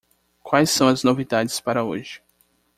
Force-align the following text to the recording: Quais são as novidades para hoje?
Quais 0.41 0.71
são 0.71 0.87
as 0.87 1.03
novidades 1.03 1.59
para 1.59 1.83
hoje? 1.83 2.23